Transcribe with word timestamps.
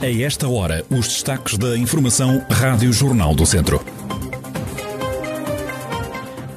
A 0.00 0.06
esta 0.06 0.48
hora, 0.48 0.84
os 0.88 1.08
destaques 1.08 1.58
da 1.58 1.76
Informação 1.76 2.40
Rádio 2.48 2.92
Jornal 2.92 3.34
do 3.34 3.44
Centro. 3.44 3.84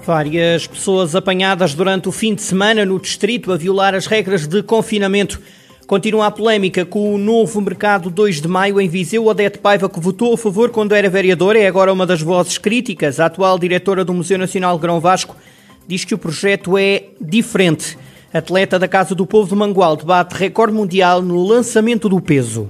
Várias 0.05 0.67
pessoas 0.67 1.15
apanhadas 1.15 1.73
durante 1.73 2.07
o 2.07 2.11
fim 2.11 2.35
de 2.35 2.43
semana 2.43 2.85
no 2.85 2.99
distrito 2.99 3.51
a 3.51 3.57
violar 3.57 3.95
as 3.95 4.05
regras 4.05 4.45
de 4.45 4.61
confinamento. 4.61 5.41
Continua 5.87 6.27
a 6.27 6.31
polémica 6.31 6.85
com 6.85 7.15
o 7.15 7.17
novo 7.17 7.59
mercado 7.61 8.11
2 8.11 8.41
de 8.41 8.47
maio 8.47 8.79
em 8.79 8.87
Viseu. 8.87 9.25
Odete 9.25 9.57
Paiva, 9.57 9.89
que 9.89 9.99
votou 9.99 10.35
a 10.35 10.37
favor 10.37 10.69
quando 10.69 10.93
era 10.93 11.09
vereadora, 11.09 11.57
é 11.57 11.65
agora 11.65 11.91
uma 11.91 12.05
das 12.05 12.21
vozes 12.21 12.59
críticas. 12.59 13.19
A 13.19 13.25
atual 13.25 13.57
diretora 13.57 14.05
do 14.05 14.13
Museu 14.13 14.37
Nacional 14.37 14.77
Grão 14.77 14.99
Vasco 14.99 15.35
diz 15.87 16.05
que 16.05 16.13
o 16.13 16.17
projeto 16.19 16.77
é 16.77 17.05
diferente. 17.19 17.97
Atleta 18.31 18.77
da 18.77 18.87
Casa 18.87 19.15
do 19.15 19.25
Povo 19.25 19.49
de 19.49 19.55
Mangual 19.55 19.95
debate 19.95 20.35
recorde 20.35 20.75
mundial 20.75 21.23
no 21.23 21.43
lançamento 21.43 22.07
do 22.07 22.21
peso. 22.21 22.69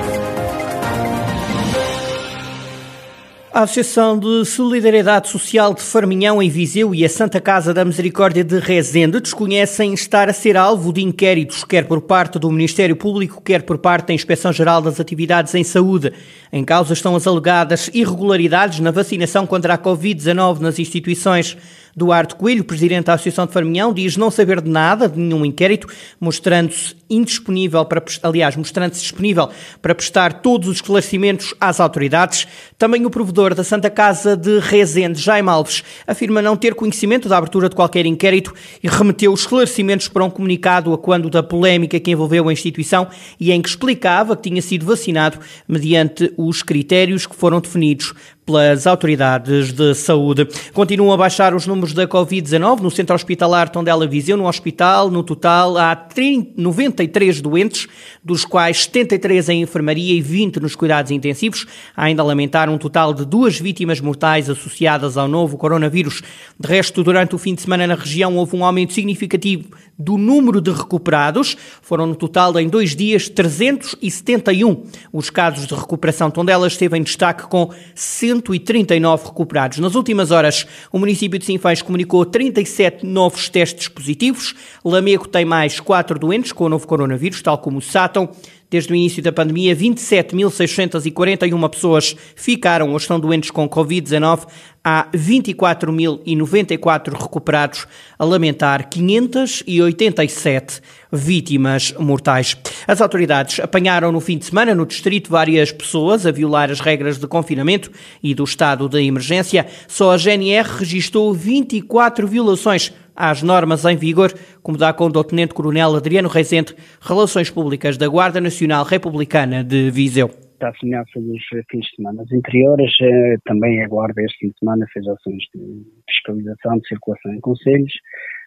A 3.53 3.63
Associação 3.63 4.17
de 4.17 4.45
Solidariedade 4.45 5.27
Social 5.27 5.73
de 5.73 5.81
Farminhão, 5.81 6.41
em 6.41 6.49
Viseu, 6.49 6.95
e 6.95 7.03
a 7.03 7.09
Santa 7.09 7.41
Casa 7.41 7.73
da 7.73 7.83
Misericórdia 7.83 8.45
de 8.45 8.57
Rezende 8.59 9.19
desconhecem 9.19 9.93
estar 9.93 10.29
a 10.29 10.33
ser 10.33 10.55
alvo 10.55 10.93
de 10.93 11.01
inquéritos, 11.01 11.65
quer 11.65 11.85
por 11.85 11.99
parte 11.99 12.39
do 12.39 12.49
Ministério 12.49 12.95
Público, 12.95 13.41
quer 13.41 13.63
por 13.63 13.77
parte 13.77 14.07
da 14.07 14.13
Inspeção-Geral 14.13 14.81
das 14.81 15.01
Atividades 15.01 15.53
em 15.53 15.65
Saúde. 15.65 16.13
Em 16.49 16.63
causa 16.63 16.93
estão 16.93 17.13
as 17.13 17.27
alegadas 17.27 17.89
irregularidades 17.93 18.79
na 18.79 18.89
vacinação 18.89 19.45
contra 19.45 19.73
a 19.73 19.77
Covid-19 19.77 20.59
nas 20.59 20.79
instituições. 20.79 21.57
Duarte 21.95 22.35
Coelho, 22.35 22.63
presidente 22.63 23.05
da 23.05 23.13
Associação 23.13 23.45
de 23.45 23.53
Farminhão, 23.53 23.93
diz 23.93 24.17
não 24.17 24.31
saber 24.31 24.61
de 24.61 24.69
nada, 24.69 25.09
de 25.09 25.19
nenhum 25.19 25.45
inquérito, 25.45 25.87
mostrando-se 26.19 26.95
indisponível 27.09 27.83
para, 27.83 28.03
aliás, 28.23 28.55
mostrando-se 28.55 29.01
disponível 29.01 29.49
para 29.81 29.93
prestar 29.93 30.41
todos 30.41 30.69
os 30.69 30.75
esclarecimentos 30.75 31.53
às 31.59 31.79
autoridades. 31.79 32.47
Também 32.77 33.05
o 33.05 33.09
provedor 33.09 33.53
da 33.53 33.63
Santa 33.63 33.89
Casa 33.89 34.37
de 34.37 34.59
Rezende, 34.59 35.19
Jaime 35.19 35.49
Alves, 35.49 35.83
afirma 36.07 36.41
não 36.41 36.55
ter 36.55 36.73
conhecimento 36.73 37.27
da 37.27 37.37
abertura 37.37 37.67
de 37.67 37.75
qualquer 37.75 38.05
inquérito 38.05 38.53
e 38.81 38.87
remeteu 38.87 39.33
os 39.33 39.41
esclarecimentos 39.41 40.07
para 40.07 40.23
um 40.23 40.29
comunicado 40.29 40.93
a 40.93 40.97
quando 40.97 41.29
da 41.29 41.43
polémica 41.43 41.99
que 41.99 42.11
envolveu 42.11 42.47
a 42.47 42.53
instituição 42.53 43.07
e 43.39 43.51
em 43.51 43.61
que 43.61 43.69
explicava 43.69 44.35
que 44.35 44.49
tinha 44.49 44.61
sido 44.61 44.85
vacinado 44.85 45.39
mediante 45.67 46.33
os 46.37 46.63
critérios 46.63 47.25
que 47.25 47.35
foram 47.35 47.59
definidos 47.59 48.13
pelas 48.51 48.85
autoridades 48.85 49.71
de 49.71 49.95
saúde. 49.95 50.45
Continuam 50.73 51.13
a 51.13 51.17
baixar 51.17 51.55
os 51.55 51.65
números 51.65 51.93
da 51.93 52.05
Covid-19 52.05 52.81
no 52.81 52.91
centro 52.91 53.15
hospitalar 53.15 53.69
Tondela 53.69 54.05
Viseu. 54.05 54.35
No 54.35 54.45
hospital, 54.45 55.09
no 55.09 55.23
total, 55.23 55.77
há 55.77 55.95
30, 55.95 56.61
93 56.61 57.39
doentes, 57.39 57.87
dos 58.21 58.43
quais 58.43 58.83
73 58.83 59.47
em 59.47 59.61
enfermaria 59.61 60.13
e 60.13 60.21
20 60.21 60.59
nos 60.59 60.75
cuidados 60.75 61.11
intensivos. 61.11 61.65
Há 61.95 62.05
ainda 62.05 62.21
a 62.21 62.25
lamentar 62.25 62.69
um 62.69 62.77
total 62.77 63.13
de 63.13 63.25
duas 63.25 63.57
vítimas 63.57 64.01
mortais 64.01 64.49
associadas 64.49 65.15
ao 65.15 65.29
novo 65.29 65.57
coronavírus. 65.57 66.21
De 66.59 66.67
resto, 66.67 67.01
durante 67.05 67.33
o 67.33 67.37
fim 67.37 67.55
de 67.55 67.61
semana 67.61 67.87
na 67.87 67.95
região 67.95 68.35
houve 68.35 68.57
um 68.57 68.65
aumento 68.65 68.91
significativo 68.91 69.69
do 69.97 70.17
número 70.17 70.59
de 70.59 70.71
recuperados. 70.71 71.55
Foram 71.81 72.05
no 72.05 72.15
total, 72.15 72.59
em 72.59 72.67
dois 72.67 72.95
dias, 72.95 73.29
371. 73.29 74.83
Os 75.13 75.29
casos 75.29 75.65
de 75.67 75.73
recuperação 75.73 76.29
Tondela 76.29 76.67
esteve 76.67 76.97
em 76.97 77.03
destaque 77.03 77.43
com 77.43 77.71
100 77.95 78.40
139 78.41 79.25
recuperados. 79.25 79.77
Nas 79.77 79.95
últimas 79.95 80.31
horas, 80.31 80.67
o 80.91 80.99
município 80.99 81.39
de 81.39 81.45
Sinfãs 81.45 81.81
comunicou 81.81 82.25
37 82.25 83.05
novos 83.05 83.49
testes 83.49 83.87
positivos. 83.87 84.55
Lamego 84.83 85.27
tem 85.27 85.45
mais 85.45 85.79
4 85.79 86.19
doentes 86.19 86.51
com 86.51 86.65
o 86.65 86.69
novo 86.69 86.87
coronavírus, 86.87 87.41
tal 87.41 87.57
como 87.57 87.77
o 87.77 87.81
Sátão. 87.81 88.29
Desde 88.71 88.91
o 88.93 88.95
início 88.95 89.21
da 89.21 89.33
pandemia, 89.33 89.75
27.641 89.75 91.69
pessoas 91.69 92.15
ficaram 92.37 92.91
ou 92.91 92.97
estão 92.97 93.19
doentes 93.19 93.51
com 93.51 93.67
Covid-19. 93.67 94.47
Há 94.81 95.09
24.094 95.13 97.11
recuperados, 97.11 97.85
a 98.17 98.23
lamentar 98.23 98.89
587 98.89 100.79
vítimas 101.11 101.93
mortais. 101.99 102.55
As 102.87 103.01
autoridades 103.01 103.59
apanharam 103.59 104.09
no 104.09 104.21
fim 104.21 104.37
de 104.37 104.45
semana 104.45 104.73
no 104.73 104.85
distrito 104.85 105.29
várias 105.29 105.73
pessoas 105.73 106.25
a 106.25 106.31
violar 106.31 106.71
as 106.71 106.79
regras 106.79 107.19
de 107.19 107.27
confinamento 107.27 107.91
e 108.23 108.33
do 108.33 108.45
estado 108.45 108.87
de 108.87 109.03
emergência. 109.03 109.67
Só 109.85 110.11
a 110.13 110.17
GNR 110.17 110.77
registrou 110.79 111.33
24 111.33 112.25
violações 112.25 112.93
às 113.21 113.43
normas 113.43 113.85
em 113.85 113.95
vigor, 113.95 114.33
como 114.63 114.79
dá 114.79 114.91
conta 114.91 115.19
o 115.19 115.23
Tenente-Coronel 115.23 115.95
Adriano 115.95 116.27
Reisente, 116.27 116.75
Relações 116.99 117.51
Públicas 117.51 117.95
da 117.95 118.07
Guarda 118.07 118.41
Nacional 118.41 118.83
Republicana 118.83 119.63
de 119.63 119.91
Viseu. 119.91 120.31
À 120.59 120.73
semelhança 120.73 121.19
dos 121.19 121.43
fins 121.69 121.85
de 121.85 121.95
semana 121.95 122.23
anteriores, 122.33 122.91
eh, 123.01 123.35
também 123.45 123.83
a 123.83 123.87
Guarda 123.87 124.21
este 124.23 124.39
fim 124.39 124.47
de 124.47 124.59
semana 124.59 124.85
fez 124.91 125.07
ações 125.07 125.43
de 125.53 125.83
fiscalização 126.09 126.77
de 126.79 126.87
circulação 126.87 127.33
em 127.33 127.39
conselhos, 127.39 127.93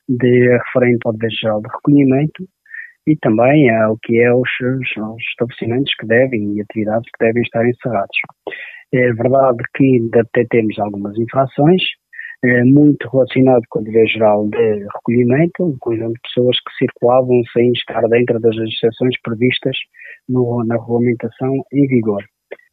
de 0.09 0.59
referente 0.59 1.01
ao 1.05 1.15
geral 1.31 1.63
de 1.63 1.69
recolhimento 1.69 2.45
e 3.07 3.17
também 3.17 3.71
ao 3.71 3.97
que 4.03 4.19
é 4.21 4.33
os, 4.33 4.49
os 4.61 5.23
estabelecimentos 5.31 5.93
que 6.01 6.07
devem 6.07 6.55
e 6.55 6.61
atividades 6.63 7.09
que 7.17 7.25
devem 7.25 7.43
estar 7.43 7.69
encerrados. 7.69 8.17
É 8.93 9.13
verdade 9.13 9.59
que 9.77 9.85
ainda 9.85 10.25
temos 10.51 10.79
algumas 10.79 11.17
infrações, 11.19 11.83
muito 12.65 13.09
relacionado 13.09 13.63
com 13.71 13.81
o 13.81 13.85
dever 13.85 14.07
geral 14.07 14.49
de 14.49 14.87
recolhimento, 14.95 15.65
um 15.65 15.77
conjunto 15.79 16.15
de 16.15 16.21
pessoas 16.23 16.57
que 16.61 16.77
circulavam 16.79 17.43
sem 17.53 17.73
estar 17.73 18.03
dentro 18.09 18.39
das 18.41 18.55
exceções 18.57 19.21
previstas 19.23 19.77
no, 20.29 20.65
na 20.65 20.77
regulamentação 20.77 21.55
em 21.73 21.87
vigor. 21.87 22.23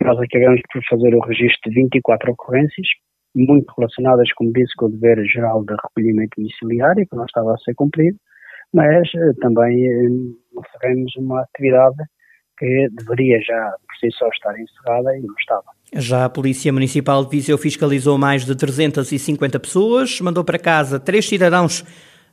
Nós 0.03 0.19
acabamos 0.19 0.61
por 0.73 0.81
fazer 0.89 1.15
o 1.15 1.21
registro 1.21 1.71
de 1.71 1.81
24 1.81 2.31
ocorrências, 2.31 2.87
muito 3.35 3.73
relacionadas, 3.77 4.31
como 4.33 4.51
disse, 4.51 4.73
com 4.75 4.87
o 4.87 4.91
dever 4.91 5.23
geral 5.25 5.63
de 5.63 5.73
recolhimento 5.73 6.35
domiciliário, 6.37 7.07
que 7.07 7.15
não 7.15 7.25
estava 7.25 7.53
a 7.53 7.57
ser 7.59 7.73
cumprido, 7.75 8.17
mas 8.73 9.07
eh, 9.15 9.33
também 9.41 9.87
eh, 9.87 10.07
encerramos 10.59 11.15
uma 11.17 11.41
atividade 11.41 11.97
que 12.57 12.87
deveria 12.91 13.39
já 13.41 13.71
por 13.87 13.97
si 13.99 14.15
só 14.17 14.27
estar 14.27 14.59
encerrada 14.59 15.17
e 15.17 15.21
não 15.21 15.35
estava. 15.39 15.80
Já 15.93 16.23
a 16.23 16.29
Polícia 16.29 16.71
Municipal 16.71 17.25
de 17.25 17.31
Viseu 17.31 17.57
fiscalizou 17.57 18.17
mais 18.17 18.45
de 18.45 18.55
350 18.55 19.59
pessoas, 19.59 20.21
mandou 20.21 20.43
para 20.43 20.57
casa 20.57 20.99
três 20.99 21.27
cidadãos. 21.27 21.83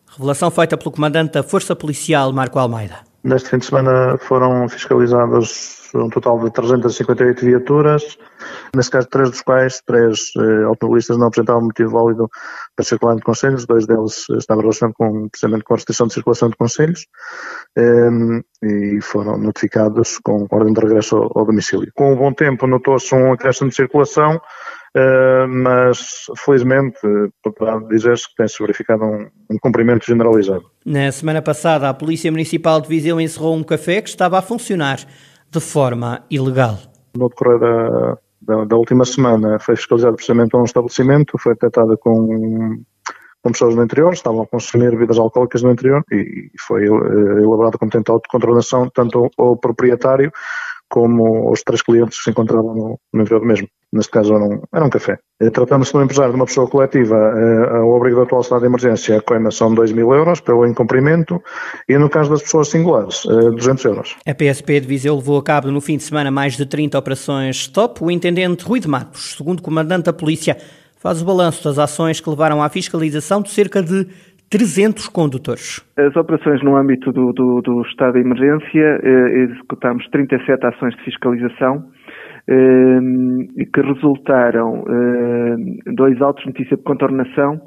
Revelação 0.06 0.50
feita 0.50 0.76
pelo 0.76 0.92
comandante 0.92 1.32
da 1.32 1.42
Força 1.42 1.74
Policial, 1.74 2.32
Marco 2.32 2.58
Almeida. 2.58 3.00
Neste 3.24 3.50
fim 3.50 3.58
de 3.58 3.66
semana 3.66 4.16
foram 4.19 4.69
fiscalizadas 4.69 5.78
um 5.94 6.09
total 6.09 6.38
de 6.41 6.50
358 6.50 7.44
viaturas, 7.44 8.19
nesse 8.75 8.91
caso 8.91 9.09
três 9.09 9.31
dos 9.31 9.41
quais, 9.41 9.81
três 9.87 10.31
eh, 10.37 10.65
automobilistas 10.65 11.16
não 11.16 11.28
apresentavam 11.28 11.62
motivo 11.62 11.91
válido 11.91 12.31
para 12.76 12.84
circular 12.84 13.16
de 13.16 13.22
conselhos, 13.22 13.66
dois 13.66 13.87
deles 13.87 14.26
estavam 14.31 14.62
relacionados 14.62 14.97
com, 14.97 15.28
precisamente 15.28 15.65
com 15.65 15.75
a 15.75 15.76
restrição 15.76 16.06
de 16.06 16.15
circulação 16.15 16.49
de 16.50 16.56
conselhos, 16.56 17.06
eh, 17.76 18.10
e 18.62 19.00
foram 19.00 19.38
notificados 19.38 20.19
com 20.19 20.47
ordem 20.50 20.72
de 20.72 20.81
regresso 20.81 21.16
ao, 21.16 21.38
ao 21.38 21.47
domicílio. 21.47 21.91
Com 21.94 22.12
o 22.12 22.16
bom 22.16 22.32
tempo 22.32 22.66
notou-se 22.66 23.15
um 23.15 23.32
acréscimo 23.32 23.70
de 23.70 23.76
circulação, 23.76 24.41
Uh, 24.97 25.47
mas 25.47 26.25
felizmente 26.44 26.99
poderá 27.43 27.78
dizer-se 27.78 28.26
que 28.26 28.37
tem-se 28.37 28.56
verificado 28.59 29.05
um, 29.05 29.28
um 29.50 29.59
cumprimento 29.60 30.06
generalizado. 30.06 30.65
Na 30.84 31.12
semana 31.12 31.43
passada, 31.43 31.90
a 31.90 31.94
Polícia 31.94 32.32
Municipal 32.32 32.81
de 32.81 32.88
Viseu 32.88 33.20
encerrou 33.20 33.55
um 33.55 33.62
café 33.62 34.00
que 34.00 34.08
estava 34.08 34.38
a 34.38 34.43
funcionar 34.43 34.99
de 35.50 35.61
forma 35.61 36.25
ilegal. 36.31 36.79
No 37.17 37.29
decorrer 37.29 37.59
da, 37.59 38.19
da, 38.41 38.65
da 38.65 38.77
última 38.77 39.05
semana 39.05 39.59
foi 39.59 39.77
fiscalizado 39.77 40.17
precisamente 40.17 40.56
um 40.56 40.65
estabelecimento, 40.65 41.39
foi 41.39 41.55
detectado 41.55 41.97
com, 41.99 42.83
com 43.43 43.53
pessoas 43.53 43.75
no 43.75 43.83
interior, 43.83 44.12
estavam 44.12 44.43
a 44.43 44.47
consumir 44.47 44.91
bebidas 44.91 45.19
alcoólicas 45.19 45.62
no 45.62 45.71
interior 45.71 46.05
e 46.12 46.50
foi 46.67 46.89
uh, 46.89 47.39
elaborado 47.39 47.79
como 47.79 47.91
tenta 47.91 48.12
de 48.15 48.29
controlação 48.29 48.91
tanto 48.91 49.31
o 49.37 49.56
proprietário 49.56 50.31
como 50.89 51.50
os 51.50 51.62
três 51.62 51.83
clientes 51.83 52.19
que 52.19 52.25
se 52.25 52.31
encontravam 52.31 52.75
no, 52.75 53.00
no 53.12 53.23
interior 53.23 53.45
mesmo. 53.45 53.69
Neste 53.90 54.11
caso 54.11 54.35
era 54.35 54.44
um, 54.44 54.61
era 54.73 54.85
um 54.85 54.90
café. 54.90 55.19
Eh, 55.40 55.50
tratando-se 55.50 55.93
de 55.93 55.99
um 55.99 56.02
empresário 56.02 56.32
de 56.32 56.37
uma 56.37 56.44
pessoa 56.44 56.69
coletiva, 56.69 57.17
eh, 57.17 57.81
o 57.81 57.96
abrigo 57.96 58.17
da 58.17 58.25
atual 58.25 58.43
estado 58.43 58.61
de 58.61 58.67
emergência, 58.67 59.17
a 59.17 59.23
coima 59.23 59.50
são 59.50 59.75
2 59.75 59.93
mil 59.93 60.12
euros 60.12 60.40
pelo 60.40 60.67
incumprimento 60.67 61.40
e 61.88 61.96
no 61.96 62.11
caso 62.11 62.31
das 62.31 62.43
pessoas 62.43 62.69
singulares, 62.69 63.25
200 63.25 63.85
eh, 63.85 63.88
euros. 63.88 64.17
A 64.26 64.35
PSP 64.35 64.81
de 64.81 64.87
Viseu 64.87 65.14
levou 65.14 65.38
a 65.38 65.43
cabo 65.43 65.70
no 65.70 65.81
fim 65.81 65.96
de 65.96 66.02
semana 66.02 66.31
mais 66.31 66.55
de 66.55 66.67
30 66.67 66.99
operações 66.99 67.56
stop. 67.56 68.05
O 68.05 68.11
intendente 68.11 68.62
Rui 68.62 68.79
de 68.79 68.88
Matos, 68.88 69.37
segundo 69.38 69.62
comandante 69.62 70.05
da 70.05 70.12
polícia, 70.12 70.58
faz 71.00 71.23
o 71.23 71.25
balanço 71.25 71.64
das 71.64 71.79
ações 71.79 72.20
que 72.20 72.29
levaram 72.29 72.62
à 72.62 72.69
fiscalização 72.69 73.40
de 73.40 73.50
cerca 73.50 73.82
de 73.82 74.06
300 74.50 75.08
condutores. 75.08 75.85
As 75.96 76.17
operações 76.17 76.62
no 76.62 76.76
âmbito 76.76 77.12
do, 77.12 77.32
do, 77.32 77.61
do 77.61 77.82
estado 77.82 78.14
de 78.14 78.20
emergência, 78.20 79.00
eh, 79.02 79.44
executámos 79.50 80.06
37 80.11 80.67
ações 80.67 80.94
de 80.96 81.05
fiscalização 81.05 81.85
eh, 81.85 81.98
que 82.49 83.81
resultaram 83.83 84.85
eh, 84.89 85.93
dois 85.93 86.21
autos 86.23 86.45
de 86.45 86.50
notícia 86.50 86.77
de 86.77 86.83
contornação 86.83 87.61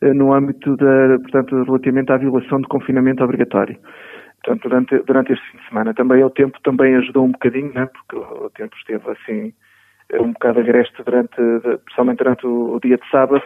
eh, 0.00 0.12
no 0.14 0.32
âmbito 0.32 0.76
da, 0.76 1.18
portanto, 1.18 1.64
relativamente 1.64 2.12
à 2.12 2.16
violação 2.16 2.60
de 2.60 2.68
confinamento 2.68 3.24
obrigatório. 3.24 3.76
Portanto, 4.44 4.68
durante, 4.68 4.98
durante 5.00 5.32
este 5.32 5.50
fim 5.50 5.58
de 5.58 5.68
semana. 5.68 5.94
Também 5.94 6.22
o 6.22 6.30
tempo 6.30 6.56
também 6.62 6.94
ajudou 6.96 7.24
um 7.24 7.32
bocadinho, 7.32 7.72
né, 7.74 7.86
porque 7.86 8.16
o 8.16 8.50
tempo 8.50 8.76
esteve 8.76 9.10
assim 9.10 9.52
um 10.20 10.32
bocado 10.32 10.60
agreste 10.60 11.02
durante, 11.02 11.36
principalmente 11.84 12.18
durante 12.18 12.46
o, 12.46 12.76
o 12.76 12.80
dia 12.80 12.96
de 12.96 13.10
sábado, 13.10 13.42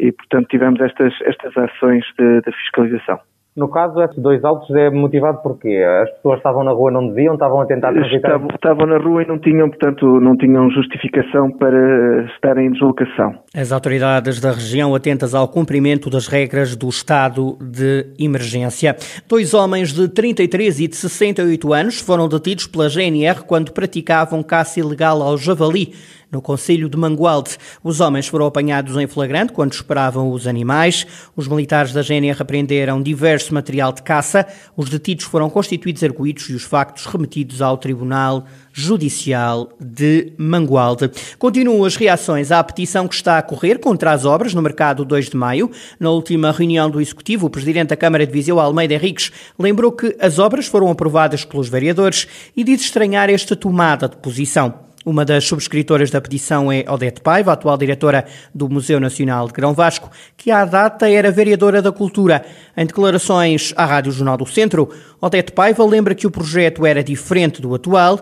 e 0.00 0.10
portanto 0.10 0.48
tivemos 0.48 0.80
estas, 0.80 1.12
estas 1.22 1.56
ações 1.56 2.04
de, 2.18 2.40
de 2.40 2.52
fiscalização. 2.52 3.20
No 3.54 3.68
caso, 3.68 4.00
esses 4.02 4.16
dois 4.16 4.42
autos 4.42 4.74
é 4.74 4.88
motivado 4.88 5.42
por 5.42 5.58
quê? 5.58 5.84
As 6.02 6.10
pessoas 6.12 6.38
estavam 6.38 6.64
na 6.64 6.72
rua 6.72 6.90
não 6.90 7.08
deviam, 7.08 7.34
estavam 7.34 7.60
a 7.60 7.66
tentar 7.66 7.92
transitar? 7.92 8.16
Estavam, 8.16 8.48
estavam 8.48 8.86
na 8.86 8.96
rua 8.96 9.22
e 9.22 9.26
não 9.26 9.38
tinham, 9.38 9.68
portanto, 9.68 10.06
não 10.20 10.34
tinham 10.38 10.70
justificação 10.70 11.50
para 11.50 12.24
estar 12.34 12.56
em 12.56 12.70
deslocação. 12.70 13.34
As 13.54 13.70
autoridades 13.70 14.40
da 14.40 14.52
região 14.52 14.94
atentas 14.94 15.34
ao 15.34 15.46
cumprimento 15.48 16.08
das 16.08 16.26
regras 16.26 16.74
do 16.74 16.88
estado 16.88 17.58
de 17.60 18.06
emergência. 18.18 18.96
Dois 19.28 19.52
homens 19.52 19.92
de 19.92 20.08
33 20.08 20.80
e 20.80 20.88
de 20.88 20.96
68 20.96 21.74
anos 21.74 22.00
foram 22.00 22.28
detidos 22.28 22.66
pela 22.66 22.88
GNR 22.88 23.44
quando 23.46 23.72
praticavam 23.72 24.42
caça 24.42 24.80
ilegal 24.80 25.20
ao 25.20 25.36
javali 25.36 25.92
no 26.32 26.40
Conselho 26.40 26.88
de 26.88 26.96
Mangualde. 26.96 27.58
Os 27.84 28.00
homens 28.00 28.26
foram 28.26 28.46
apanhados 28.46 28.96
em 28.96 29.06
flagrante 29.06 29.52
quando 29.52 29.74
esperavam 29.74 30.32
os 30.32 30.46
animais. 30.46 31.06
Os 31.36 31.46
militares 31.46 31.92
da 31.92 32.00
GNR 32.00 32.40
apreenderam 32.40 33.02
diverso 33.02 33.52
material 33.52 33.92
de 33.92 34.02
caça. 34.02 34.46
Os 34.74 34.88
detidos 34.88 35.26
foram 35.26 35.50
constituídos 35.50 36.02
arguídos 36.02 36.48
e 36.48 36.54
os 36.54 36.62
factos 36.62 37.04
remetidos 37.04 37.60
ao 37.60 37.76
Tribunal 37.76 38.46
Judicial 38.72 39.68
de 39.78 40.32
Mangualde. 40.38 41.10
Continuam 41.38 41.84
as 41.84 41.94
reações 41.96 42.50
à 42.50 42.64
petição 42.64 43.06
que 43.06 43.14
está 43.14 43.36
a 43.36 43.42
correr 43.42 43.78
contra 43.78 44.12
as 44.12 44.24
obras 44.24 44.54
no 44.54 44.62
mercado 44.62 45.04
2 45.04 45.28
de 45.28 45.36
maio. 45.36 45.70
Na 46.00 46.10
última 46.10 46.50
reunião 46.50 46.88
do 46.88 47.00
Executivo, 47.00 47.46
o 47.46 47.50
Presidente 47.50 47.88
da 47.88 47.96
Câmara 47.96 48.26
de 48.26 48.32
Viseu, 48.32 48.58
Almeida 48.58 48.94
Henriques, 48.94 49.30
lembrou 49.58 49.92
que 49.92 50.16
as 50.18 50.38
obras 50.38 50.66
foram 50.66 50.90
aprovadas 50.90 51.44
pelos 51.44 51.68
vereadores 51.68 52.26
e 52.56 52.64
diz 52.64 52.80
estranhar 52.80 53.28
esta 53.28 53.54
tomada 53.54 54.08
de 54.08 54.16
posição. 54.16 54.91
Uma 55.04 55.24
das 55.24 55.44
subscritoras 55.44 56.10
da 56.10 56.20
petição 56.20 56.70
é 56.70 56.84
Odete 56.88 57.20
Paiva, 57.20 57.52
atual 57.52 57.76
diretora 57.76 58.24
do 58.54 58.68
Museu 58.68 59.00
Nacional 59.00 59.48
de 59.48 59.52
Grão 59.52 59.74
Vasco, 59.74 60.08
que 60.36 60.50
à 60.50 60.64
data 60.64 61.10
era 61.10 61.32
vereadora 61.32 61.82
da 61.82 61.90
Cultura. 61.90 62.42
Em 62.76 62.86
declarações 62.86 63.74
à 63.76 63.84
Rádio 63.84 64.12
Jornal 64.12 64.36
do 64.36 64.46
Centro, 64.46 64.88
Odete 65.20 65.50
Paiva 65.52 65.84
lembra 65.84 66.14
que 66.14 66.26
o 66.26 66.30
projeto 66.30 66.86
era 66.86 67.02
diferente 67.02 67.60
do 67.60 67.74
atual 67.74 68.20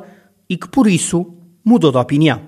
e 0.49 0.57
que, 0.57 0.69
por 0.69 0.87
isso, 0.87 1.27
mudou 1.65 1.93
de 1.93 1.99
opinião. 1.99 2.41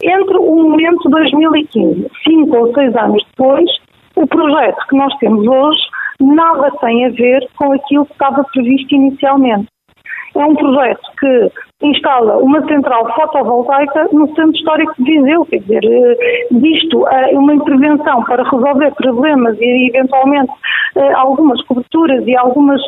Entre 0.00 0.36
o 0.36 0.54
momento 0.54 1.02
de 1.04 1.10
2015, 1.10 2.10
cinco 2.22 2.56
ou 2.56 2.74
seis 2.74 2.94
anos 2.94 3.24
depois, 3.30 3.68
o 4.14 4.26
projeto 4.26 4.86
que 4.88 4.96
nós 4.96 5.12
temos 5.18 5.44
hoje 5.46 5.80
nada 6.20 6.70
tem 6.80 7.06
a 7.06 7.10
ver 7.10 7.48
com 7.56 7.72
aquilo 7.72 8.06
que 8.06 8.12
estava 8.12 8.44
previsto 8.44 8.94
inicialmente. 8.94 9.66
É 10.36 10.44
um 10.44 10.54
projeto 10.54 11.00
que 11.18 11.50
instala 11.84 12.38
uma 12.38 12.66
central 12.66 13.06
fotovoltaica 13.14 14.08
no 14.12 14.26
centro 14.34 14.52
histórico 14.52 14.94
de 14.98 15.04
Viseu, 15.04 15.44
quer 15.46 15.58
dizer, 15.58 15.84
eh, 15.84 16.46
disto 16.50 17.06
é 17.08 17.38
uma 17.38 17.54
intervenção 17.54 18.22
para 18.24 18.42
resolver 18.42 18.92
problemas 18.94 19.56
e 19.60 19.88
eventualmente 19.88 20.52
eh, 20.96 21.12
algumas 21.14 21.60
coberturas 21.62 22.26
e 22.26 22.36
algumas, 22.36 22.80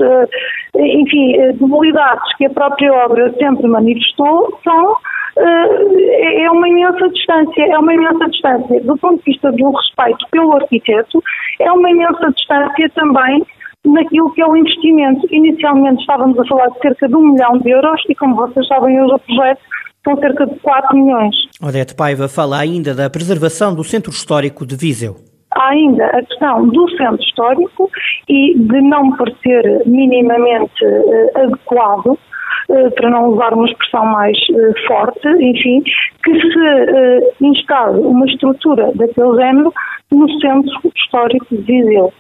enfim, 0.76 1.36
debilidades 1.58 2.36
que 2.36 2.46
a 2.46 2.50
própria 2.50 2.92
obra 2.92 3.32
sempre 3.38 3.66
manifestou, 3.66 4.58
são 4.64 4.96
é 5.38 6.50
uma 6.50 6.66
imensa 6.66 7.08
distância, 7.10 7.66
é 7.66 7.78
uma 7.78 7.92
imensa 7.92 8.26
distância. 8.26 8.80
Do 8.80 8.96
ponto 8.96 9.18
de 9.18 9.32
vista 9.32 9.52
do 9.52 9.70
respeito 9.70 10.26
pelo 10.30 10.54
arquiteto, 10.54 11.22
é 11.60 11.70
uma 11.70 11.90
imensa 11.90 12.32
distância 12.32 12.90
também 12.94 13.44
naquilo 13.86 14.32
que 14.32 14.42
é 14.42 14.46
o 14.46 14.56
investimento. 14.56 15.26
Inicialmente 15.30 16.00
estávamos 16.00 16.38
a 16.38 16.44
falar 16.44 16.68
de 16.68 16.78
cerca 16.80 17.08
de 17.08 17.14
um 17.14 17.32
milhão 17.32 17.58
de 17.58 17.70
euros 17.70 18.00
e, 18.08 18.14
como 18.14 18.36
vocês 18.36 18.66
sabem, 18.66 19.00
hoje 19.00 19.14
o 19.14 19.18
projeto 19.18 19.60
são 20.04 20.16
cerca 20.18 20.46
de 20.46 20.58
4 20.60 20.96
milhões. 20.96 21.34
Odete 21.62 21.94
Paiva 21.94 22.28
fala 22.28 22.58
ainda 22.58 22.94
da 22.94 23.10
preservação 23.10 23.74
do 23.74 23.82
centro 23.82 24.10
histórico 24.10 24.66
de 24.66 24.76
Viseu. 24.76 25.16
Há 25.52 25.68
ainda 25.70 26.06
a 26.06 26.22
questão 26.22 26.68
do 26.68 26.88
centro 26.90 27.20
histórico 27.20 27.90
e 28.28 28.58
de 28.58 28.80
não 28.82 29.16
parecer 29.16 29.82
minimamente 29.86 30.84
uh, 30.84 31.44
adequado, 31.44 32.18
para 32.66 33.10
não 33.10 33.28
usar 33.28 33.54
uma 33.54 33.66
expressão 33.66 34.04
mais 34.06 34.36
uh, 34.50 34.86
forte, 34.86 35.28
enfim, 35.28 35.82
que 36.24 36.32
se 36.40 37.44
instale 37.44 38.00
uma 38.00 38.26
estrutura 38.26 38.90
daquele 38.94 39.36
género 39.36 39.72
no 40.10 40.30
centro 40.40 40.92
histórico 40.94 41.46
de 41.50 41.62
Viseu 41.62 42.12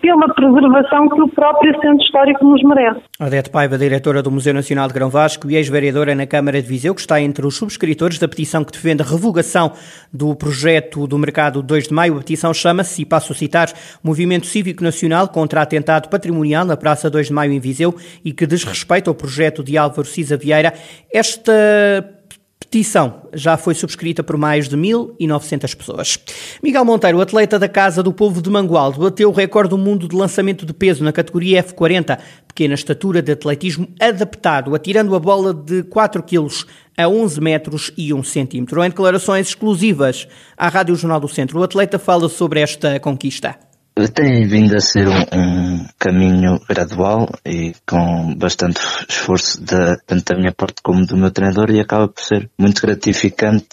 pela 0.00 0.28
preservação 0.34 1.08
que 1.08 1.22
o 1.22 1.28
próprio 1.28 1.72
centro 1.80 2.04
histórico 2.04 2.44
nos 2.44 2.62
merece. 2.62 3.00
Odete 3.20 3.50
Paiva, 3.50 3.78
diretora 3.78 4.22
do 4.22 4.30
Museu 4.30 4.52
Nacional 4.52 4.88
de 4.88 4.94
Grão 4.94 5.08
Vasco 5.08 5.50
e 5.50 5.56
ex-vereadora 5.56 6.14
na 6.14 6.26
Câmara 6.26 6.60
de 6.60 6.68
Viseu, 6.68 6.94
que 6.94 7.00
está 7.00 7.20
entre 7.20 7.46
os 7.46 7.56
subscritores 7.56 8.18
da 8.18 8.28
petição 8.28 8.64
que 8.64 8.72
defende 8.72 9.02
a 9.02 9.06
revogação 9.06 9.72
do 10.12 10.34
projeto 10.34 11.06
do 11.06 11.18
Mercado 11.18 11.62
2 11.62 11.88
de 11.88 11.94
Maio. 11.94 12.14
A 12.14 12.18
petição 12.18 12.52
chama-se, 12.52 13.02
e 13.02 13.04
passo 13.04 13.32
a 13.32 13.36
citar, 13.36 13.68
Movimento 14.02 14.46
Cívico 14.46 14.82
Nacional 14.82 15.28
contra 15.28 15.62
Atentado 15.62 16.08
Patrimonial 16.08 16.64
na 16.64 16.76
Praça 16.76 17.08
2 17.08 17.28
de 17.28 17.32
Maio 17.32 17.52
em 17.52 17.60
Viseu 17.60 17.94
e 18.24 18.32
que 18.32 18.46
desrespeita 18.46 19.10
o 19.10 19.14
projeto 19.14 19.62
de 19.62 19.78
Álvaro 19.88 20.06
Cisa 20.06 20.36
Vieira. 20.36 20.72
Esta 21.12 21.52
petição 22.60 23.22
já 23.32 23.56
foi 23.56 23.74
subscrita 23.74 24.22
por 24.22 24.36
mais 24.36 24.68
de 24.68 24.76
1.900 24.76 25.74
pessoas. 25.74 26.18
Miguel 26.62 26.84
Monteiro, 26.84 27.20
atleta 27.20 27.58
da 27.58 27.68
Casa 27.68 28.02
do 28.02 28.12
Povo 28.12 28.42
de 28.42 28.50
Mangualde, 28.50 28.98
bateu 28.98 29.30
o 29.30 29.32
recorde 29.32 29.70
do 29.70 29.78
mundo 29.78 30.06
de 30.06 30.14
lançamento 30.14 30.66
de 30.66 30.74
peso 30.74 31.02
na 31.02 31.12
categoria 31.12 31.62
F40, 31.64 32.18
pequena 32.46 32.74
estatura 32.74 33.22
de 33.22 33.32
atletismo 33.32 33.88
adaptado, 33.98 34.74
atirando 34.74 35.14
a 35.14 35.18
bola 35.18 35.54
de 35.54 35.82
4 35.84 36.22
quilos 36.22 36.66
a 36.96 37.08
11 37.08 37.40
metros 37.40 37.92
e 37.96 38.12
1 38.12 38.22
centímetro. 38.22 38.84
Em 38.84 38.90
declarações 38.90 39.48
exclusivas 39.48 40.28
à 40.56 40.68
Rádio 40.68 40.94
Jornal 40.94 41.20
do 41.20 41.28
Centro, 41.28 41.58
o 41.58 41.62
atleta 41.62 41.98
fala 41.98 42.28
sobre 42.28 42.60
esta 42.60 43.00
conquista. 43.00 43.67
Tem 44.14 44.46
vindo 44.46 44.76
a 44.76 44.80
ser 44.80 45.08
um, 45.08 45.22
um, 45.32 45.86
caminho 45.98 46.60
gradual 46.68 47.28
e 47.44 47.72
com 47.84 48.32
bastante 48.36 48.80
esforço 49.08 49.60
de, 49.60 49.96
tanto 50.06 50.24
da 50.24 50.38
minha 50.38 50.52
parte 50.52 50.80
como 50.82 51.04
do 51.04 51.16
meu 51.16 51.32
treinador 51.32 51.70
e 51.70 51.80
acaba 51.80 52.06
por 52.06 52.22
ser 52.22 52.48
muito 52.56 52.80
gratificante 52.80 53.66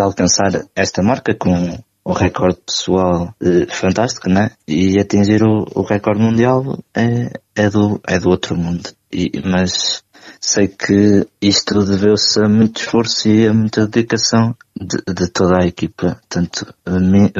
alcançar 0.00 0.50
esta 0.74 1.00
marca 1.02 1.32
com 1.34 1.78
o 2.04 2.12
recorde 2.12 2.58
pessoal 2.66 3.32
eh, 3.40 3.66
fantástico, 3.68 4.28
né? 4.28 4.50
E 4.66 4.98
atingir 4.98 5.42
o, 5.44 5.64
o 5.74 5.82
recorde 5.82 6.20
mundial 6.20 6.78
é, 6.94 7.30
é, 7.54 7.70
do, 7.70 8.00
é 8.06 8.18
do 8.18 8.30
outro 8.30 8.56
mundo. 8.56 8.90
E, 9.12 9.30
mas 9.44 10.02
sei 10.40 10.68
que 10.68 11.26
isto 11.40 11.84
deveu-se 11.84 12.40
a 12.40 12.48
muito 12.48 12.80
esforço 12.80 13.28
e 13.28 13.46
a 13.46 13.52
muita 13.54 13.86
dedicação 13.86 14.54
de, 14.78 14.98
de 15.12 15.28
toda 15.28 15.62
a 15.62 15.66
equipa, 15.66 16.20
tanto 16.28 16.66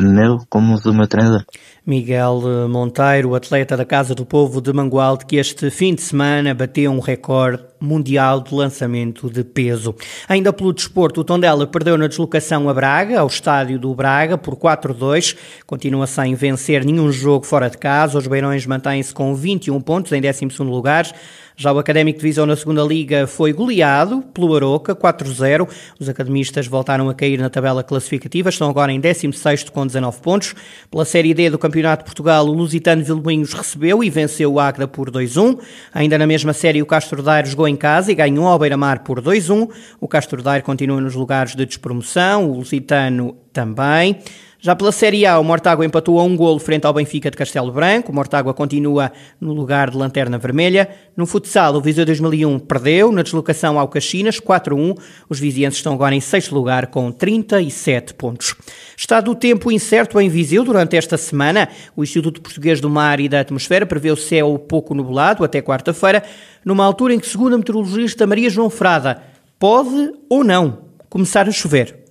meu 0.00 0.38
como 0.48 0.78
do 0.80 0.92
meu 0.94 1.06
treinador. 1.06 1.44
Miguel 1.84 2.68
Monteiro, 2.68 3.34
atleta 3.34 3.76
da 3.76 3.84
Casa 3.84 4.14
do 4.14 4.24
Povo 4.24 4.60
de 4.60 4.72
Mangualde, 4.72 5.26
que 5.26 5.36
este 5.36 5.68
fim 5.68 5.94
de 5.94 6.02
semana 6.02 6.54
bateu 6.54 6.92
um 6.92 7.00
recorde 7.00 7.64
mundial 7.80 8.40
de 8.40 8.54
lançamento 8.54 9.28
de 9.28 9.42
peso. 9.42 9.92
Ainda 10.28 10.52
pelo 10.52 10.72
desporto, 10.72 11.22
o 11.22 11.24
Tondela 11.24 11.66
perdeu 11.66 11.98
na 11.98 12.06
deslocação 12.06 12.68
a 12.68 12.74
Braga, 12.74 13.18
ao 13.18 13.26
estádio 13.26 13.80
do 13.80 13.92
Braga, 13.94 14.38
por 14.38 14.54
4-2. 14.54 15.36
Continua 15.66 16.06
sem 16.06 16.36
vencer 16.36 16.84
nenhum 16.84 17.10
jogo 17.10 17.44
fora 17.44 17.68
de 17.68 17.78
casa. 17.78 18.16
Os 18.16 18.28
Beirões 18.28 18.64
mantêm-se 18.64 19.12
com 19.12 19.34
21 19.34 19.80
pontos 19.80 20.12
em 20.12 20.20
12º 20.20 20.64
lugar. 20.64 21.12
Já 21.56 21.72
o 21.72 21.78
Académico 21.78 22.18
de 22.18 22.24
Visão 22.24 22.46
na 22.46 22.56
segunda 22.56 22.82
Liga 22.82 23.26
foi 23.26 23.52
goleado 23.52 24.22
pelo 24.34 24.56
Aroca, 24.56 24.94
4-0. 24.94 25.68
Os 25.98 26.08
academistas 26.08 26.66
voltaram 26.66 27.08
a 27.08 27.14
cair 27.14 27.38
na 27.38 27.50
tabela 27.50 27.82
classificativa, 27.82 28.48
estão 28.48 28.68
agora 28.70 28.90
em 28.90 29.00
16º 29.00 29.70
com 29.70 29.86
19 29.86 30.20
pontos. 30.20 30.54
Pela 30.90 31.04
Série 31.04 31.34
D 31.34 31.50
do 31.50 31.58
Campeonato 31.58 32.02
de 32.02 32.06
Portugal, 32.06 32.46
o 32.46 32.52
Lusitano 32.52 33.04
Vilmoinhos 33.04 33.52
recebeu 33.52 34.02
e 34.02 34.10
venceu 34.10 34.52
o 34.52 34.60
Águeda 34.60 34.88
por 34.88 35.10
2-1. 35.10 35.58
Ainda 35.92 36.16
na 36.18 36.26
mesma 36.26 36.52
série, 36.52 36.82
o 36.82 36.86
Castro 36.86 37.22
Daire 37.22 37.48
jogou 37.48 37.68
em 37.68 37.76
casa 37.76 38.10
e 38.10 38.14
ganhou 38.14 38.46
ao 38.46 38.58
Beira-Mar 38.58 39.00
por 39.00 39.20
2-1. 39.20 39.68
O 40.00 40.08
Castro 40.08 40.42
Daire 40.42 40.64
continua 40.64 41.00
nos 41.00 41.14
lugares 41.14 41.54
de 41.54 41.66
despromoção, 41.66 42.50
o 42.50 42.54
Lusitano 42.54 43.36
também. 43.52 44.18
Já 44.64 44.76
pela 44.76 44.92
Série 44.92 45.26
A, 45.26 45.40
o 45.40 45.42
Mortágua 45.42 45.84
empatou 45.84 46.20
a 46.20 46.22
um 46.22 46.36
golo 46.36 46.60
frente 46.60 46.86
ao 46.86 46.94
Benfica 46.94 47.28
de 47.28 47.36
Castelo 47.36 47.72
Branco. 47.72 48.12
O 48.12 48.14
Mortágua 48.14 48.54
continua 48.54 49.10
no 49.40 49.52
lugar 49.52 49.90
de 49.90 49.96
lanterna 49.96 50.38
vermelha. 50.38 50.88
No 51.16 51.26
futsal, 51.26 51.74
o 51.74 51.80
Viseu 51.80 52.06
2001 52.06 52.60
perdeu 52.60 53.10
na 53.10 53.22
deslocação 53.22 53.76
ao 53.76 53.88
Caxinas, 53.88 54.38
4-1. 54.38 54.96
Os 55.28 55.40
vizienses 55.40 55.80
estão 55.80 55.92
agora 55.92 56.14
em 56.14 56.20
sexto 56.20 56.54
lugar 56.54 56.86
com 56.86 57.10
37 57.10 58.14
pontos. 58.14 58.54
Estado 58.96 59.24
do 59.24 59.34
tempo 59.34 59.68
incerto 59.72 60.20
em 60.20 60.28
Viseu 60.28 60.62
durante 60.62 60.96
esta 60.96 61.16
semana. 61.16 61.68
O 61.96 62.04
Instituto 62.04 62.40
Português 62.40 62.80
do 62.80 62.88
Mar 62.88 63.18
e 63.18 63.28
da 63.28 63.40
Atmosfera 63.40 63.84
prevê 63.84 64.12
o 64.12 64.16
céu 64.16 64.56
pouco 64.60 64.94
nublado 64.94 65.42
até 65.42 65.60
quarta-feira, 65.60 66.22
numa 66.64 66.84
altura 66.84 67.14
em 67.14 67.18
que, 67.18 67.26
segundo 67.26 67.56
a 67.56 67.58
meteorologista 67.58 68.28
Maria 68.28 68.48
João 68.48 68.70
Frada, 68.70 69.24
pode 69.58 70.12
ou 70.30 70.44
não 70.44 70.84
começar 71.10 71.48
a 71.48 71.50
chover. 71.50 72.01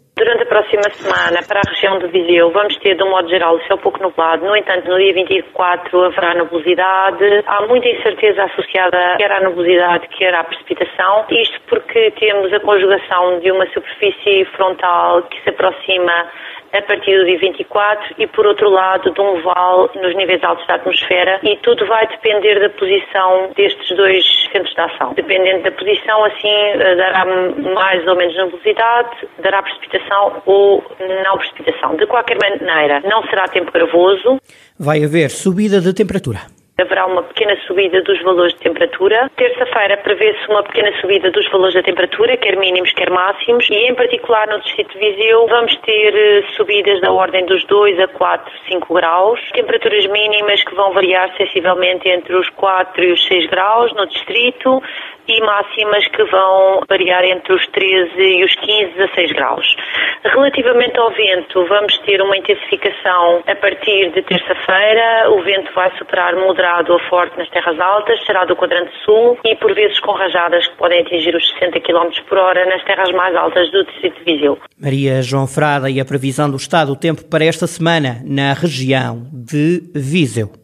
Próxima 0.51 0.83
semana, 0.91 1.39
para 1.47 1.61
a 1.65 1.69
região 1.71 1.97
de 1.97 2.07
Viseu, 2.07 2.51
vamos 2.51 2.75
ter, 2.79 2.93
de 2.97 3.01
um 3.01 3.09
modo 3.09 3.29
geral, 3.29 3.55
o 3.55 3.63
céu 3.67 3.77
pouco 3.77 4.03
nublado. 4.03 4.45
No 4.45 4.53
entanto, 4.53 4.85
no 4.89 4.97
dia 4.97 5.13
24 5.13 6.03
haverá 6.03 6.35
nubosidade. 6.35 7.23
Há 7.45 7.65
muita 7.67 7.87
incerteza 7.87 8.43
associada 8.43 9.15
quer 9.15 9.31
à 9.31 9.39
nubosidade, 9.39 10.09
quer 10.09 10.35
à 10.35 10.43
precipitação. 10.43 11.23
Isto 11.29 11.57
porque 11.69 12.11
temos 12.19 12.51
a 12.51 12.59
conjugação 12.59 13.39
de 13.39 13.49
uma 13.49 13.65
superfície 13.67 14.43
frontal 14.53 15.23
que 15.23 15.41
se 15.41 15.51
aproxima 15.51 16.27
a 16.73 16.81
partir 16.81 17.17
do 17.17 17.25
dia 17.25 17.37
24 17.37 18.15
e, 18.17 18.27
por 18.27 18.45
outro 18.45 18.69
lado, 18.69 19.11
de 19.11 19.21
um 19.21 19.41
vale 19.41 19.89
nos 19.95 20.15
níveis 20.15 20.43
altos 20.43 20.65
da 20.67 20.75
atmosfera 20.75 21.39
e 21.43 21.57
tudo 21.57 21.85
vai 21.85 22.07
depender 22.07 22.59
da 22.59 22.69
posição 22.69 23.51
destes 23.55 23.95
dois 23.95 24.23
centros 24.51 24.73
de 24.73 24.81
ação. 24.81 25.13
Dependendo 25.13 25.63
da 25.63 25.71
posição, 25.71 26.23
assim, 26.23 26.49
eh, 26.49 26.95
dará 26.95 27.25
mais 27.25 28.07
ou 28.07 28.15
menos 28.15 28.35
nebulosidade, 28.35 29.27
dará 29.39 29.61
precipitação 29.61 30.40
ou 30.45 30.83
não 31.23 31.37
precipitação. 31.37 31.95
De 31.95 32.05
qualquer 32.07 32.37
maneira, 32.37 33.01
não 33.01 33.23
será 33.23 33.45
tempo 33.47 33.71
gravoso. 33.71 34.39
Vai 34.79 35.03
haver 35.03 35.29
subida 35.29 35.79
de 35.79 35.93
temperatura 35.93 36.39
haverá 36.81 37.05
uma 37.05 37.23
pequena 37.23 37.55
subida 37.67 38.01
dos 38.01 38.21
valores 38.21 38.53
de 38.53 38.59
temperatura. 38.59 39.29
Terça-feira 39.35 39.97
prevê-se 39.97 40.45
uma 40.49 40.63
pequena 40.63 40.91
subida 40.99 41.31
dos 41.31 41.49
valores 41.49 41.75
da 41.75 41.83
temperatura, 41.83 42.37
quer 42.37 42.57
mínimos, 42.57 42.91
quer 42.93 43.09
máximos, 43.09 43.69
e 43.69 43.75
em 43.75 43.95
particular 43.95 44.47
no 44.47 44.59
Distrito 44.61 44.93
de 44.93 44.99
Viseu 44.99 45.47
vamos 45.47 45.75
ter 45.77 46.15
eh, 46.15 46.43
subidas 46.55 46.99
da 47.01 47.11
ordem 47.11 47.45
dos 47.45 47.63
2 47.65 47.99
a 47.99 48.07
4, 48.07 48.51
5 48.69 48.93
graus, 48.93 49.39
temperaturas 49.53 50.05
mínimas 50.07 50.63
que 50.63 50.75
vão 50.75 50.91
variar 50.93 51.31
sensivelmente 51.37 52.09
entre 52.09 52.35
os 52.35 52.49
4 52.49 53.03
e 53.03 53.11
os 53.13 53.27
6 53.27 53.49
graus 53.49 53.93
no 53.93 54.07
Distrito, 54.07 54.81
e 55.27 55.41
máximas 55.41 56.07
que 56.07 56.23
vão 56.25 56.81
variar 56.89 57.23
entre 57.23 57.53
os 57.53 57.65
13 57.67 58.19
e 58.19 58.43
os 58.43 58.55
15, 58.55 58.93
16 58.97 59.31
graus. 59.33 59.75
Relativamente 60.23 60.97
ao 60.99 61.11
vento, 61.11 61.65
vamos 61.67 61.97
ter 61.99 62.21
uma 62.21 62.37
intensificação 62.37 63.43
a 63.47 63.55
partir 63.55 64.11
de 64.11 64.21
terça-feira. 64.21 65.31
O 65.31 65.41
vento 65.41 65.73
vai 65.73 65.91
superar 65.97 66.35
moderado 66.35 66.93
a 66.93 66.99
forte 67.09 67.37
nas 67.37 67.49
terras 67.49 67.79
altas, 67.79 68.23
será 68.25 68.45
do 68.45 68.55
quadrante 68.55 68.91
sul 69.03 69.37
e 69.43 69.55
por 69.55 69.73
vezes 69.73 69.99
com 69.99 70.11
rajadas 70.11 70.67
que 70.67 70.77
podem 70.77 71.01
atingir 71.01 71.35
os 71.35 71.49
60 71.53 71.79
km 71.79 72.09
por 72.29 72.37
hora 72.37 72.65
nas 72.65 72.83
terras 72.83 73.11
mais 73.11 73.35
altas 73.35 73.71
do 73.71 73.83
distrito 73.85 74.23
de 74.23 74.33
Viseu. 74.33 74.57
Maria 74.79 75.21
João 75.21 75.47
Frada 75.47 75.89
e 75.89 75.99
a 75.99 76.05
previsão 76.05 76.49
do 76.49 76.57
estado 76.57 76.93
do 76.93 76.99
tempo 76.99 77.23
para 77.25 77.43
esta 77.43 77.65
semana 77.65 78.21
na 78.23 78.53
região 78.53 79.27
de 79.33 79.81
Viseu. 79.95 80.60